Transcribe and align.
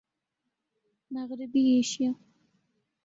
مغربی 1.13 1.61
ایشیا 1.73 2.11